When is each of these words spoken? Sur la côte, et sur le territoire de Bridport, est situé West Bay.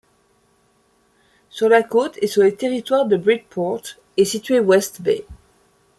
Sur 1.51 1.69
la 1.69 1.83
côte, 1.83 2.17
et 2.23 2.27
sur 2.27 2.41
le 2.41 2.55
territoire 2.55 3.05
de 3.05 3.17
Bridport, 3.17 3.83
est 4.17 4.25
situé 4.25 4.59
West 4.59 5.03
Bay. 5.03 5.27